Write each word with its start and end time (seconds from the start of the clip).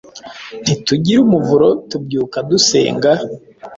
Ntitugira 0.63 1.19
umuvuroTubyuka 1.25 2.37
dusenga, 2.49 3.11